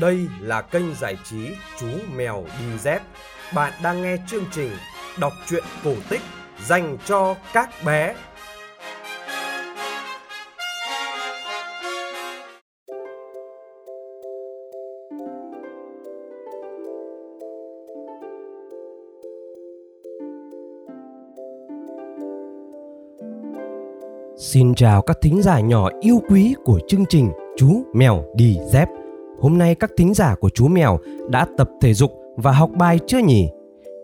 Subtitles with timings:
[0.00, 1.48] Đây là kênh giải trí
[1.80, 1.86] Chú
[2.16, 3.02] Mèo Đi Dép.
[3.54, 4.70] Bạn đang nghe chương trình
[5.20, 6.20] đọc truyện cổ tích
[6.66, 8.14] dành cho các bé.
[24.36, 28.88] Xin chào các thính giả nhỏ yêu quý của chương trình Chú Mèo Đi Dép.
[29.42, 32.98] Hôm nay các thính giả của chú mèo đã tập thể dục và học bài
[33.06, 33.48] chưa nhỉ?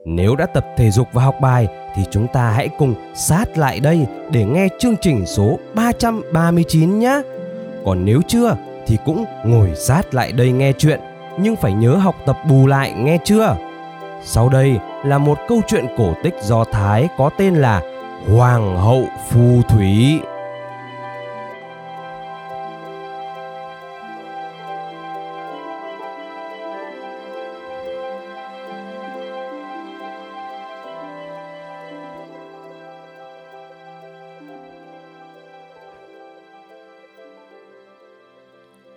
[0.05, 3.81] Nếu đã tập thể dục và học bài, thì chúng ta hãy cùng sát lại
[3.81, 7.23] đây để nghe chương trình số 339 nhé.
[7.85, 8.57] Còn nếu chưa,
[8.87, 11.01] thì cũng ngồi sát lại đây nghe chuyện,
[11.41, 13.57] nhưng phải nhớ học tập bù lại nghe chưa?
[14.25, 17.83] Sau đây là một câu chuyện cổ tích do Thái có tên là
[18.37, 20.21] Hoàng hậu phù thủy.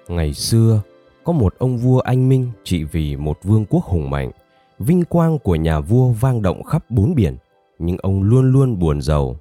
[0.08, 0.82] Ngày xưa,
[1.24, 4.32] có một ông vua anh minh trị vì một vương quốc hùng mạnh.
[4.80, 7.38] Vinh quang của nhà vua vang động khắp bốn biển,
[7.80, 9.36] nhưng ông luôn luôn buồn giàu.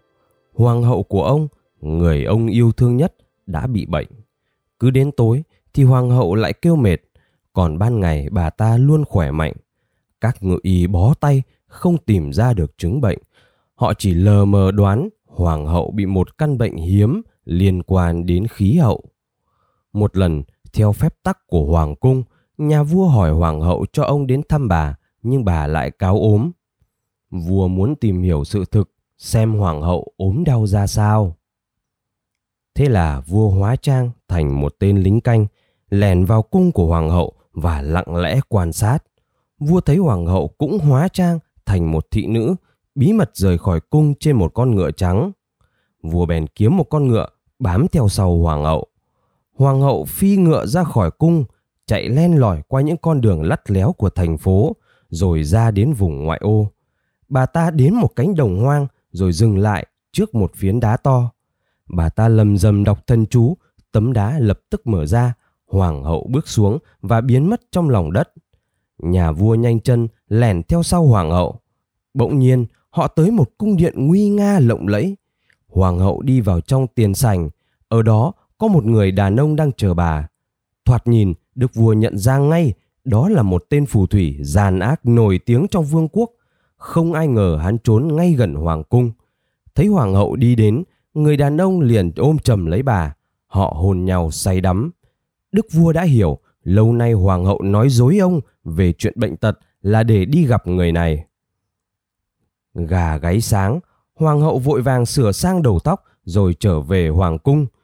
[0.55, 1.49] Hoàng hậu của ông,
[1.81, 3.15] người ông yêu thương nhất,
[3.47, 4.07] đã bị bệnh.
[4.79, 5.43] Cứ đến tối
[5.75, 6.97] thì hoàng hậu lại kêu mệt,
[7.53, 9.53] còn ban ngày bà ta luôn khỏe mạnh.
[10.21, 13.19] Các ngự y bó tay không tìm ra được chứng bệnh.
[13.75, 18.47] Họ chỉ lờ mờ đoán hoàng hậu bị một căn bệnh hiếm liên quan đến
[18.47, 19.05] khí hậu.
[19.93, 22.23] Một lần, theo phép tắc của hoàng cung,
[22.59, 26.51] nhà vua hỏi hoàng hậu cho ông đến thăm bà, nhưng bà lại cáo ốm.
[27.31, 31.37] Vua muốn tìm hiểu sự thực, xem hoàng hậu ốm đau ra sao.
[32.75, 35.47] Thế là vua hóa trang thành một tên lính canh,
[35.91, 38.99] lèn vào cung của hoàng hậu và lặng lẽ quan sát.
[39.59, 42.55] Vua thấy hoàng hậu cũng hóa trang thành một thị nữ,
[42.95, 45.33] bí mật rời khỏi cung trên một con ngựa trắng.
[46.03, 47.29] Vua bèn kiếm một con ngựa
[47.59, 48.87] bám theo sau hoàng hậu
[49.61, 51.45] hoàng hậu phi ngựa ra khỏi cung,
[51.87, 54.77] chạy len lỏi qua những con đường lắt léo của thành phố,
[55.09, 56.71] rồi ra đến vùng ngoại ô.
[57.29, 61.31] Bà ta đến một cánh đồng hoang, rồi dừng lại trước một phiến đá to.
[61.89, 63.57] Bà ta lầm rầm đọc thân chú,
[63.93, 65.35] tấm đá lập tức mở ra,
[65.67, 68.33] hoàng hậu bước xuống và biến mất trong lòng đất.
[68.99, 71.61] Nhà vua nhanh chân lẻn theo sau hoàng hậu.
[72.15, 75.17] Bỗng nhiên, họ tới một cung điện nguy nga lộng lẫy.
[75.69, 77.51] Hoàng hậu đi vào trong tiền sảnh
[77.89, 80.29] ở đó có một người đàn ông đang chờ bà.
[80.85, 82.73] Thoạt nhìn, đức vua nhận ra ngay
[83.05, 86.31] đó là một tên phù thủy gian ác nổi tiếng trong vương quốc.
[86.77, 89.11] Không ai ngờ hắn trốn ngay gần hoàng cung.
[89.75, 90.85] Thấy hoàng hậu đi đến,
[91.15, 93.15] người đàn ông liền ôm chầm lấy bà.
[93.47, 94.91] Họ hôn nhau say đắm.
[95.53, 99.59] Đức vua đã hiểu, lâu nay hoàng hậu nói dối ông về chuyện bệnh tật
[99.83, 101.25] là để đi gặp người này.
[102.75, 103.81] Gà gáy sáng,
[104.15, 107.67] hoàng hậu vội vàng sửa sang đầu tóc rồi trở về hoàng cung–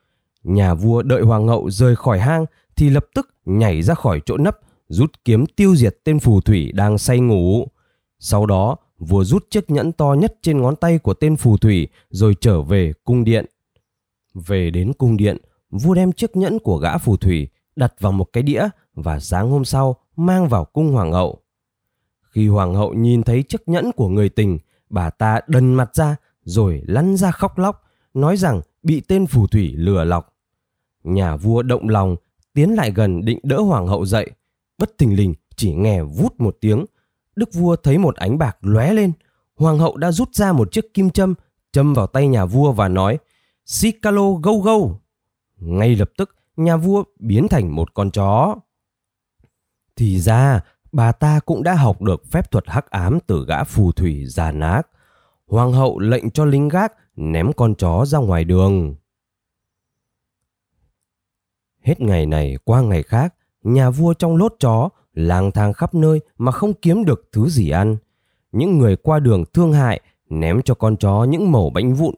[0.47, 2.45] Nhà vua đợi hoàng hậu rời khỏi hang
[2.77, 4.59] thì lập tức nhảy ra khỏi chỗ nấp,
[4.89, 7.69] rút kiếm tiêu diệt tên phù thủy đang say ngủ.
[8.19, 11.89] Sau đó, vua rút chiếc nhẫn to nhất trên ngón tay của tên phù thủy
[12.11, 13.47] rồi trở về cung điện.
[14.35, 15.37] Về đến cung điện,
[15.71, 19.51] vua đem chiếc nhẫn của gã phù thủy đặt vào một cái đĩa và sáng
[19.51, 21.39] hôm sau mang vào cung hoàng hậu.
[22.23, 24.59] Khi hoàng hậu nhìn thấy chiếc nhẫn của người tình,
[24.91, 27.83] bà ta đần mặt ra rồi lăn ra khóc lóc,
[28.15, 30.36] nói rằng bị tên phù thủy lừa lọc.
[31.07, 32.17] Nhà vua động lòng,
[32.55, 34.31] tiến lại gần định đỡ hoàng hậu dậy.
[34.79, 36.85] Bất thình lình chỉ nghe vút một tiếng.
[37.37, 39.13] Đức vua thấy một ánh bạc lóe lên.
[39.57, 41.35] Hoàng hậu đã rút ra một chiếc kim châm,
[41.73, 43.19] châm vào tay nhà vua và nói
[43.67, 45.01] Sicalo gâu gâu".
[45.57, 48.57] Ngay lập tức, nhà vua biến thành một con chó.
[49.97, 50.61] Thì ra,
[50.93, 54.53] bà ta cũng đã học được phép thuật hắc ám từ gã phù thủy già
[54.53, 54.83] nát.
[55.47, 58.95] Hoàng hậu lệnh cho lính gác ném con chó ra ngoài đường.
[61.87, 66.21] Hết ngày này qua ngày khác, nhà vua trong lốt chó lang thang khắp nơi
[66.39, 67.97] mà không kiếm được thứ gì ăn.
[68.53, 72.15] Những người qua đường thương hại ném cho con chó những mẩu bánh vụn.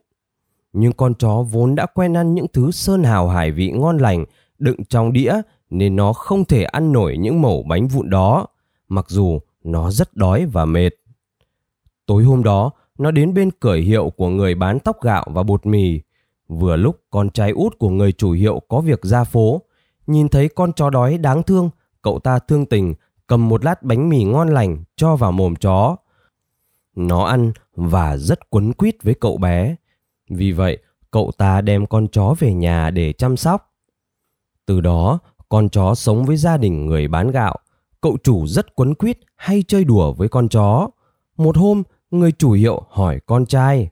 [0.73, 4.25] Nhưng con chó vốn đã quen ăn những thứ sơn hào hải vị ngon lành
[4.59, 5.33] đựng trong đĩa
[5.69, 8.47] nên nó không thể ăn nổi những mẩu bánh vụn đó,
[8.87, 10.91] mặc dù nó rất đói và mệt.
[12.05, 15.65] Tối hôm đó, nó đến bên cửa hiệu của người bán tóc gạo và bột
[15.65, 16.01] mì.
[16.49, 19.61] Vừa lúc con trai út của người chủ hiệu có việc ra phố,
[20.07, 21.69] nhìn thấy con chó đói đáng thương,
[22.01, 22.93] cậu ta thương tình
[23.27, 25.95] cầm một lát bánh mì ngon lành cho vào mồm chó.
[26.95, 29.75] Nó ăn và rất quấn quýt với cậu bé.
[30.29, 30.77] Vì vậy,
[31.11, 33.73] cậu ta đem con chó về nhà để chăm sóc.
[34.65, 35.19] Từ đó,
[35.49, 37.55] con chó sống với gia đình người bán gạo.
[38.01, 40.89] Cậu chủ rất quấn quýt hay chơi đùa với con chó.
[41.37, 43.89] Một hôm, người chủ hiệu hỏi con trai.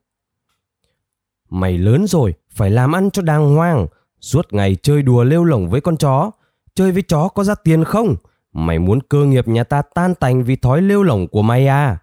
[1.50, 3.88] Mày lớn rồi, phải làm ăn cho đàng hoàng.
[4.22, 6.32] Suốt ngày chơi đùa lêu lỏng với con chó.
[6.76, 8.16] Chơi với chó có ra tiền không?
[8.54, 11.98] Mày muốn cơ nghiệp nhà ta tan tành vì thói lêu lỏng của mày à?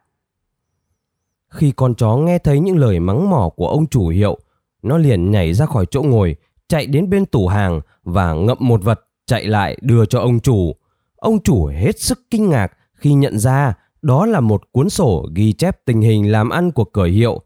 [1.49, 4.39] Khi con chó nghe thấy những lời mắng mỏ của ông chủ hiệu,
[4.83, 6.37] nó liền nhảy ra khỏi chỗ ngồi,
[6.69, 10.75] chạy đến bên tủ hàng và ngậm một vật chạy lại đưa cho ông chủ.
[11.17, 15.53] Ông chủ hết sức kinh ngạc khi nhận ra đó là một cuốn sổ ghi
[15.53, 17.41] chép tình hình làm ăn của cửa hiệu.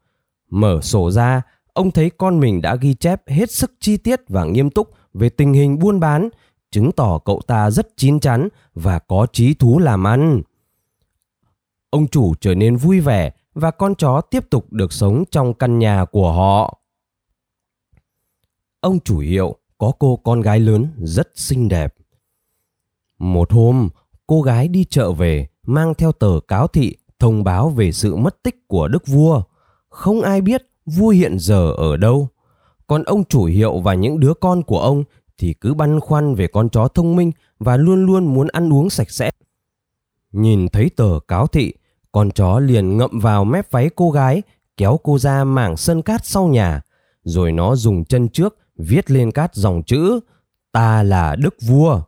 [0.51, 1.43] Mở sổ ra,
[1.79, 5.29] ông thấy con mình đã ghi chép hết sức chi tiết và nghiêm túc về
[5.29, 6.29] tình hình buôn bán,
[6.71, 10.43] chứng tỏ cậu ta rất chín chắn và có trí thú làm ăn.
[11.91, 15.79] Ông chủ trở nên vui vẻ và con chó tiếp tục được sống trong căn
[15.79, 16.79] nhà của họ.
[18.81, 21.95] Ông chủ hiệu có cô con gái lớn rất xinh đẹp.
[23.19, 23.89] Một hôm,
[24.27, 28.43] cô gái đi chợ về mang theo tờ cáo thị thông báo về sự mất
[28.43, 29.43] tích của đức vua.
[29.89, 32.29] Không ai biết vua hiện giờ ở đâu.
[32.87, 35.05] Còn ông chủ hiệu và những đứa con của ông
[35.39, 38.91] thì cứ băn khoăn về con chó thông minh và luôn luôn muốn ăn uống
[38.91, 39.31] sạch sẽ.
[40.33, 41.73] Nhìn thấy tờ cáo thị,
[42.13, 44.43] con chó liền ngậm vào mép váy cô gái,
[44.77, 46.81] kéo cô ra mảng sân cát sau nhà,
[47.25, 50.21] rồi nó dùng chân trước viết lên cát dòng chữ
[50.73, 52.03] Ta là Đức Vua.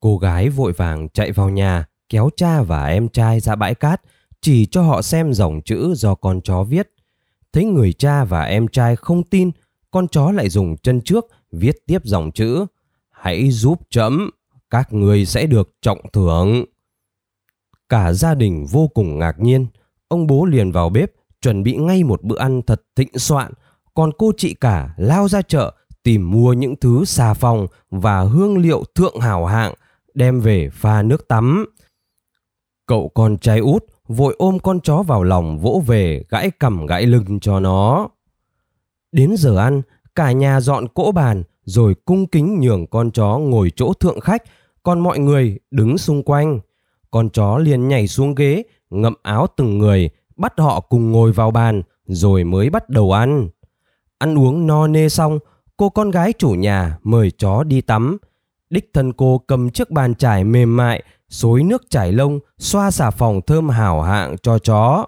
[0.00, 4.02] Cô gái vội vàng chạy vào nhà, kéo cha và em trai ra bãi cát,
[4.40, 6.88] chỉ cho họ xem dòng chữ do con chó viết.
[7.52, 9.50] Thấy người cha và em trai không tin,
[9.90, 12.66] con chó lại dùng chân trước viết tiếp dòng chữ
[13.22, 14.30] Hãy giúp chấm,
[14.70, 16.64] các người sẽ được trọng thưởng.
[17.88, 19.66] Cả gia đình vô cùng ngạc nhiên,
[20.08, 23.52] ông bố liền vào bếp chuẩn bị ngay một bữa ăn thật thịnh soạn,
[23.94, 28.58] còn cô chị cả lao ra chợ tìm mua những thứ xà phòng và hương
[28.58, 29.74] liệu thượng hảo hạng
[30.14, 31.66] đem về pha nước tắm.
[32.86, 37.06] Cậu con trai út vội ôm con chó vào lòng vỗ về gãi cằm gãi
[37.06, 38.08] lưng cho nó.
[39.12, 39.82] Đến giờ ăn,
[40.14, 44.42] cả nhà dọn cỗ bàn rồi cung kính nhường con chó ngồi chỗ thượng khách,
[44.82, 46.60] còn mọi người đứng xung quanh.
[47.10, 51.50] Con chó liền nhảy xuống ghế, ngậm áo từng người, bắt họ cùng ngồi vào
[51.50, 53.48] bàn, rồi mới bắt đầu ăn.
[54.18, 55.38] Ăn uống no nê xong,
[55.76, 58.18] cô con gái chủ nhà mời chó đi tắm.
[58.70, 63.10] Đích thân cô cầm chiếc bàn trải mềm mại, xối nước chảy lông, xoa xà
[63.10, 65.06] phòng thơm hảo hạng cho chó.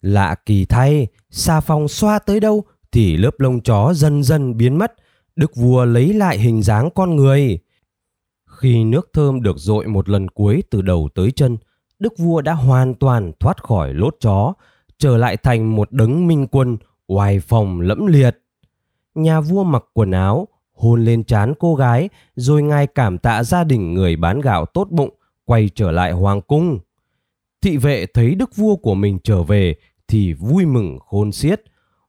[0.00, 4.78] Lạ kỳ thay, xà phòng xoa tới đâu thì lớp lông chó dần dần biến
[4.78, 4.94] mất,
[5.36, 7.58] đức vua lấy lại hình dáng con người.
[8.46, 11.56] Khi nước thơm được dội một lần cuối từ đầu tới chân,
[11.98, 14.54] đức vua đã hoàn toàn thoát khỏi lốt chó,
[14.98, 18.38] trở lại thành một đấng minh quân oai phòng lẫm liệt.
[19.14, 20.48] Nhà vua mặc quần áo,
[20.80, 24.88] hôn lên trán cô gái, rồi ngài cảm tạ gia đình người bán gạo tốt
[24.90, 25.10] bụng,
[25.44, 26.78] quay trở lại hoàng cung.
[27.62, 29.74] Thị vệ thấy đức vua của mình trở về
[30.08, 31.62] thì vui mừng khôn xiết.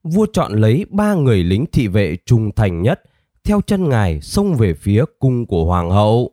[0.03, 3.01] Vua chọn lấy ba người lính thị vệ trung thành nhất,
[3.43, 6.31] theo chân ngài xông về phía cung của hoàng hậu.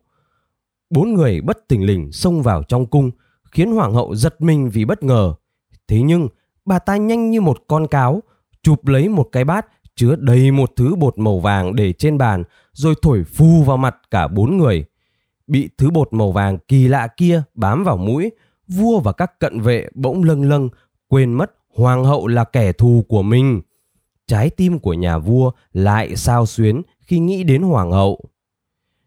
[0.91, 3.11] Bốn người bất tình lình xông vào trong cung,
[3.53, 5.35] khiến hoàng hậu giật mình vì bất ngờ.
[5.89, 6.29] Thế nhưng,
[6.65, 8.23] bà ta nhanh như một con cáo,
[8.63, 9.67] chụp lấy một cái bát
[9.99, 13.97] chứa đầy một thứ bột màu vàng để trên bàn, rồi thổi phu vào mặt
[14.11, 14.85] cả bốn người.
[15.47, 18.31] Bị thứ bột màu vàng kỳ lạ kia bám vào mũi,
[18.69, 20.69] vua và các cận vệ bỗng lâng lâng,
[21.09, 23.61] quên mất hoàng hậu là kẻ thù của mình.
[24.27, 28.21] Trái tim của nhà vua lại sao xuyến khi nghĩ đến hoàng hậu.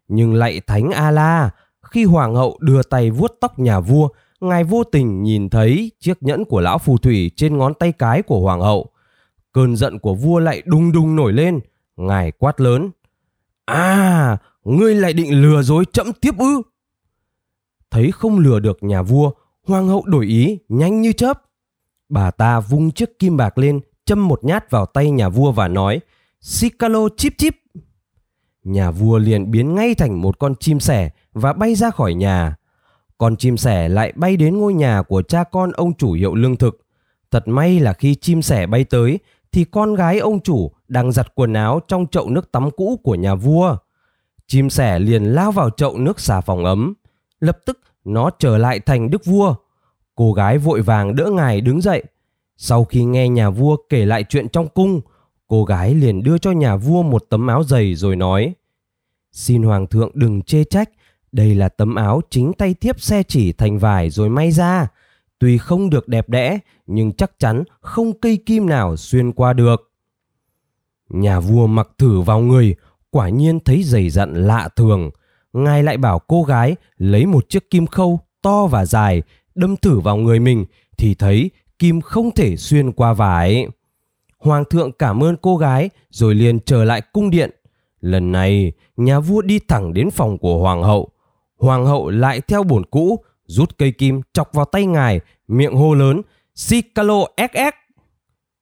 [0.08, 1.50] Nhưng lạy thánh A-la,
[1.82, 4.08] khi hoàng hậu đưa tay vuốt tóc nhà vua,
[4.40, 8.22] ngài vô tình nhìn thấy chiếc nhẫn của lão phù thủy trên ngón tay cái
[8.22, 8.91] của hoàng hậu.
[9.52, 11.60] Cơn giận của vua lại đùng đùng nổi lên,
[11.96, 12.90] ngài quát lớn.
[13.64, 16.62] À, ngươi lại định lừa dối chậm tiếp ư?
[17.90, 19.30] Thấy không lừa được nhà vua,
[19.66, 21.42] hoàng hậu đổi ý nhanh như chớp.
[22.08, 25.68] Bà ta vung chiếc kim bạc lên, châm một nhát vào tay nhà vua và
[25.68, 26.00] nói,
[26.40, 27.56] Sicalo chip chip.
[28.64, 32.56] Nhà vua liền biến ngay thành một con chim sẻ và bay ra khỏi nhà.
[33.18, 36.56] Con chim sẻ lại bay đến ngôi nhà của cha con ông chủ hiệu lương
[36.56, 36.80] thực.
[37.30, 39.18] Thật may là khi chim sẻ bay tới
[39.52, 43.14] thì con gái ông chủ đang giặt quần áo trong chậu nước tắm cũ của
[43.14, 43.76] nhà vua.
[44.46, 46.94] Chim sẻ liền lao vào chậu nước xà phòng ấm.
[47.40, 49.54] Lập tức nó trở lại thành đức vua.
[50.14, 52.04] Cô gái vội vàng đỡ ngài đứng dậy.
[52.56, 55.00] Sau khi nghe nhà vua kể lại chuyện trong cung,
[55.46, 58.54] cô gái liền đưa cho nhà vua một tấm áo dày rồi nói
[59.32, 60.90] Xin hoàng thượng đừng chê trách,
[61.32, 64.88] đây là tấm áo chính tay thiếp xe chỉ thành vải rồi may ra.
[65.42, 69.92] Tuy không được đẹp đẽ, nhưng chắc chắn không cây kim nào xuyên qua được.
[71.08, 72.74] Nhà vua mặc thử vào người,
[73.10, 75.10] quả nhiên thấy dày dặn lạ thường.
[75.52, 79.22] Ngài lại bảo cô gái lấy một chiếc kim khâu to và dài
[79.54, 80.64] đâm thử vào người mình
[80.98, 83.66] thì thấy kim không thể xuyên qua vải.
[84.38, 87.50] Hoàng thượng cảm ơn cô gái rồi liền trở lại cung điện.
[88.00, 91.08] Lần này, nhà vua đi thẳng đến phòng của hoàng hậu.
[91.58, 95.94] Hoàng hậu lại theo bổn cũ, rút cây kim chọc vào tay ngài, miệng hô
[95.94, 96.22] lớn,
[96.54, 97.74] Sicalo SS.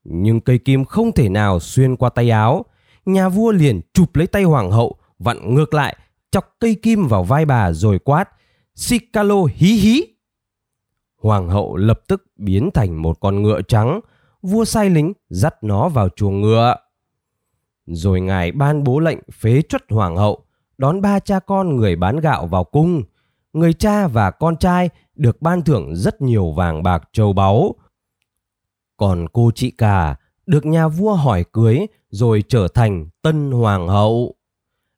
[0.05, 2.65] Nhưng cây kim không thể nào xuyên qua tay áo.
[3.07, 5.97] Nhà vua liền chụp lấy tay hoàng hậu, vặn ngược lại,
[6.31, 8.29] chọc cây kim vào vai bà rồi quát,
[8.75, 10.03] Sicalo hí hí.
[11.23, 14.01] Hoàng hậu lập tức biến thành một con ngựa trắng,
[14.43, 16.75] vua sai lính dắt nó vào chuồng ngựa.
[17.87, 20.45] Rồi ngài ban bố lệnh phế truất hoàng hậu,
[20.79, 23.03] đón ba cha con người bán gạo vào cung.
[23.53, 27.75] Người cha và con trai được ban thưởng rất nhiều vàng bạc châu báu.
[28.97, 30.17] Còn cô chị cả
[30.47, 34.35] được nhà vua hỏi cưới rồi trở thành tân hoàng hậu.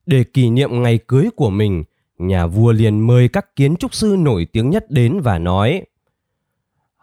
[0.07, 1.85] Để kỷ niệm ngày cưới của mình,
[2.19, 5.85] nhà vua liền mời các kiến trúc sư nổi tiếng nhất đến và nói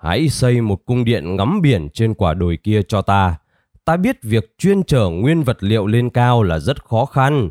[0.01, 3.37] Hãy xây một cung điện ngắm biển trên quả đồi kia cho ta.
[3.85, 7.49] Ta biết việc chuyên trở nguyên vật liệu lên cao là rất khó khăn,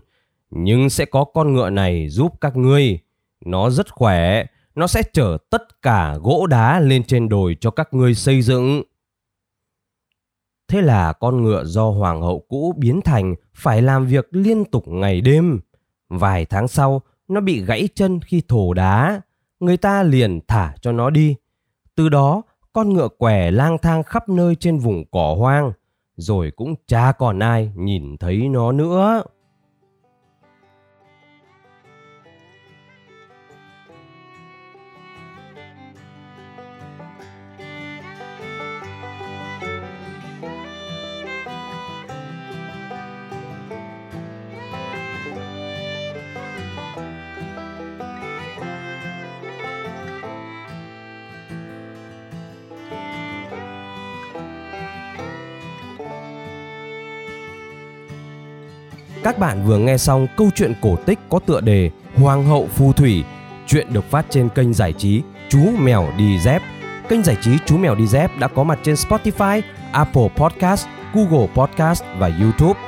[0.51, 2.99] nhưng sẽ có con ngựa này giúp các ngươi.
[3.45, 7.95] Nó rất khỏe, nó sẽ chở tất cả gỗ đá lên trên đồi cho các
[7.95, 8.83] ngươi xây dựng.
[10.69, 14.89] Thế là con ngựa do hoàng hậu cũ biến thành phải làm việc liên tục
[14.89, 15.61] ngày đêm.
[16.09, 19.21] Vài tháng sau, nó bị gãy chân khi thổ đá.
[19.61, 21.37] Người ta liền thả cho nó đi.
[21.95, 22.43] Từ đó,
[22.73, 25.73] con ngựa què lang thang khắp nơi trên vùng cỏ hoang,
[26.17, 29.23] rồi cũng chả còn ai nhìn thấy nó nữa.
[59.23, 62.93] Các bạn vừa nghe xong câu chuyện cổ tích có tựa đề Hoàng hậu phù
[62.93, 63.25] thủy.
[63.67, 66.63] Chuyện được phát trên kênh giải trí Chú mèo đi dép.
[67.09, 71.47] Kênh giải trí Chú mèo đi dép đã có mặt trên Spotify, Apple Podcast, Google
[71.55, 72.81] Podcast và YouTube.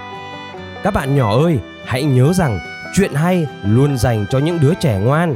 [0.82, 2.58] Các bạn nhỏ ơi, hãy nhớ rằng
[2.94, 5.34] chuyện hay luôn dành cho những đứa trẻ ngoan.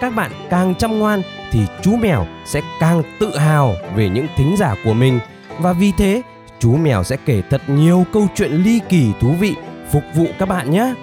[0.00, 1.22] Các bạn càng chăm ngoan
[1.52, 5.20] thì chú mèo sẽ càng tự hào về những thính giả của mình
[5.58, 6.22] và vì thế
[6.58, 9.54] chú mèo sẽ kể thật nhiều câu chuyện ly kỳ thú vị
[9.92, 10.94] phục vụ các bạn nhé.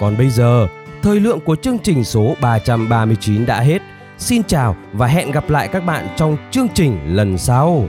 [0.00, 0.66] Còn bây giờ,
[1.02, 3.82] thời lượng của chương trình số 339 đã hết.
[4.18, 7.84] Xin chào và hẹn gặp lại các bạn trong chương trình lần sau.